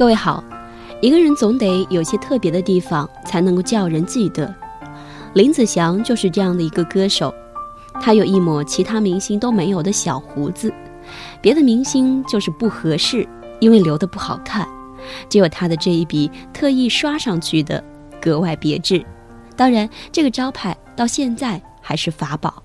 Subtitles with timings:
[0.00, 0.42] 各位好，
[1.02, 4.50] 一个人总得有些特别的地方，才能够叫人记得。
[5.34, 7.30] 林子祥就是这样的一个歌手，
[8.00, 10.72] 他有一抹其他明星都没有的小胡子，
[11.42, 13.28] 别的明星就是不合适，
[13.60, 14.66] 因为留的不好看，
[15.28, 17.84] 只有他的这一笔特意刷上去的，
[18.22, 19.04] 格外别致。
[19.54, 22.62] 当然，这个招牌到现在还是法宝，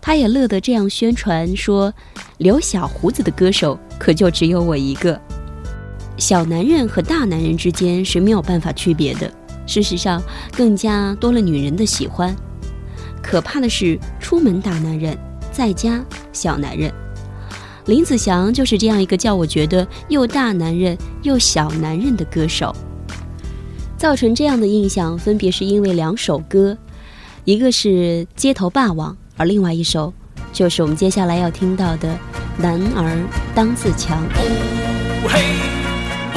[0.00, 1.92] 他也乐得这样宣传说
[2.38, 5.20] ：“留小胡子的歌手，可就只有我一个。”
[6.22, 9.28] 小男人和大男人之间是没有办法区别的。
[9.66, 10.22] 事实上，
[10.56, 12.32] 更加多了女人的喜欢。
[13.20, 15.18] 可怕的是，出门大男人，
[15.50, 16.00] 在家
[16.32, 16.92] 小男人。
[17.86, 22.72] 林子祥就是这样一个叫我觉得又大男人又小男人的歌手。
[23.98, 26.78] 造成这样的印象，分别是因为两首歌，
[27.44, 27.88] 一个是
[28.36, 30.14] 《街头霸王》，而另外一首
[30.52, 32.14] 就是我们接下来要听到的
[32.62, 33.18] 《男儿
[33.56, 34.22] 当自强》。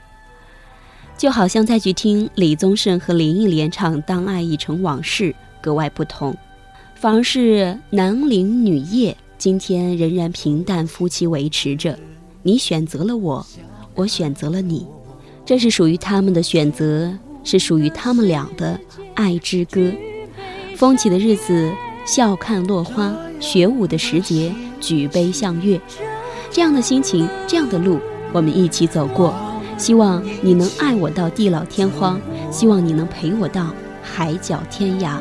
[1.17, 5.25] 就好像再去听李宗盛和林忆莲唱《当爱已成往事》，
[5.63, 6.37] 格外不同，
[6.97, 11.99] 反而是男领女业，今天仍然平淡夫妻维持着。
[12.43, 13.47] 你选择了我，
[13.95, 14.87] 我选择了你，
[15.47, 17.11] 这是属于他们的选择。
[17.45, 18.79] 是属于他们俩的
[19.15, 19.81] 爱之歌。
[20.77, 21.71] 风起的日子，
[22.07, 25.79] 笑看落花；雪舞的时节，举杯向月。
[26.51, 28.01] 这样的心情，这样的路，
[28.33, 29.35] 我们一起走过。
[29.77, 32.19] 希望你能爱我到地老天荒，
[32.51, 33.71] 希望你能陪我到
[34.03, 35.19] 海角天涯。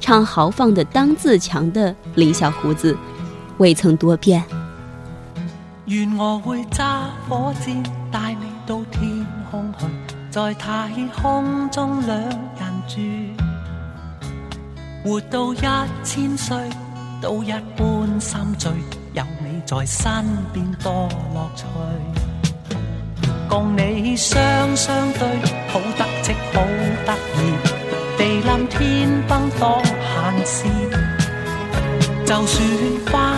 [0.00, 2.98] 唱豪放的当自强的林小胡子，
[3.58, 4.42] 未曾多变。
[5.88, 6.84] 愿我会揸
[7.26, 7.82] 火箭，
[8.12, 9.86] 带你到天空去，
[10.30, 10.86] 在太
[11.22, 13.00] 空中两人住，
[15.02, 16.54] 活到一千岁
[17.22, 18.70] 都一般心醉，
[19.14, 20.12] 有你在身
[20.52, 21.64] 边多乐趣，
[23.48, 24.36] 共你双
[24.76, 25.26] 相对，
[25.68, 26.66] 好得戚好
[27.06, 27.86] 得意，
[28.18, 32.68] 地冧天崩多闲事，就算
[33.06, 33.37] 翻。